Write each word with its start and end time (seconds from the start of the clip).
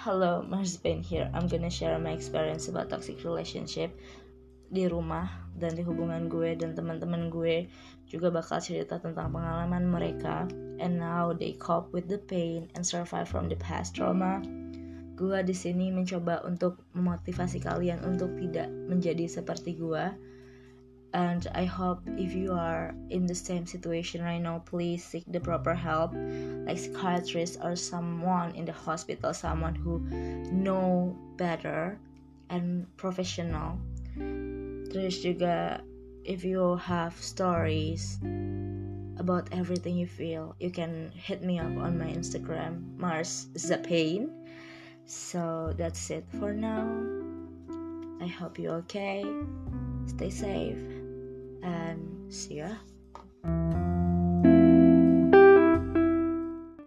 Hello, 0.00 0.40
Mars 0.48 0.80
Pain 0.80 1.04
here. 1.04 1.28
I'm 1.36 1.44
gonna 1.44 1.68
share 1.68 2.00
my 2.00 2.16
experience 2.16 2.72
about 2.72 2.88
toxic 2.88 3.20
relationship 3.20 3.92
di 4.72 4.88
rumah 4.88 5.28
dan 5.60 5.76
di 5.76 5.84
hubungan 5.84 6.24
gue 6.24 6.56
dan 6.56 6.72
teman-teman 6.72 7.28
gue 7.28 7.68
juga 8.08 8.32
bakal 8.32 8.64
cerita 8.64 8.96
tentang 8.96 9.28
pengalaman 9.28 9.84
mereka 9.84 10.48
and 10.80 10.96
now 10.96 11.36
they 11.36 11.52
cope 11.52 11.92
with 11.92 12.08
the 12.08 12.16
pain 12.16 12.64
and 12.72 12.80
survive 12.80 13.28
from 13.28 13.52
the 13.52 13.60
past 13.60 13.92
trauma. 13.92 14.40
Gue 15.20 15.44
di 15.44 15.52
sini 15.52 15.92
mencoba 15.92 16.40
untuk 16.48 16.80
memotivasi 16.96 17.60
kalian 17.60 18.00
untuk 18.00 18.32
tidak 18.40 18.72
menjadi 18.72 19.28
seperti 19.28 19.76
gue. 19.76 20.16
And 21.12 21.46
I 21.54 21.64
hope 21.64 22.02
if 22.16 22.34
you 22.34 22.52
are 22.52 22.94
in 23.10 23.26
the 23.26 23.34
same 23.34 23.66
situation 23.66 24.22
right 24.22 24.38
now, 24.38 24.62
please 24.64 25.04
seek 25.04 25.24
the 25.26 25.40
proper 25.40 25.74
help, 25.74 26.14
like 26.66 26.78
psychiatrist 26.78 27.58
or 27.62 27.74
someone 27.74 28.54
in 28.54 28.64
the 28.64 28.72
hospital, 28.72 29.34
someone 29.34 29.74
who 29.74 29.98
know 30.52 31.16
better 31.36 31.98
and 32.48 32.86
professional 32.96 33.78
Terus 34.90 35.22
juga 35.22 35.78
if 36.26 36.42
you 36.42 36.74
have 36.82 37.14
stories 37.14 38.18
about 39.22 39.46
everything 39.54 39.94
you 39.94 40.10
feel, 40.10 40.58
you 40.58 40.74
can 40.74 41.14
hit 41.14 41.46
me 41.46 41.62
up 41.62 41.70
on 41.78 41.94
my 41.94 42.10
Instagram, 42.10 42.82
Mars 42.98 43.46
Zapain. 43.54 44.26
So 45.06 45.70
that's 45.78 46.10
it 46.10 46.26
for 46.42 46.50
now. 46.50 46.90
I 48.18 48.26
hope 48.26 48.58
you're 48.58 48.82
okay. 48.84 49.22
Stay 50.10 50.30
safe 50.30 50.99
see 52.30 52.56
ya. 52.56 52.89